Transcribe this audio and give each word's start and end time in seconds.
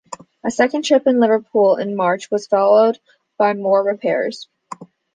A 0.43 0.49
second 0.49 0.81
trip 0.83 1.03
to 1.03 1.11
Liverpool 1.11 1.75
in 1.75 1.95
March 1.95 2.31
was 2.31 2.47
followed 2.47 2.97
by 3.37 3.53
more 3.53 3.83
repairs. 3.83 4.49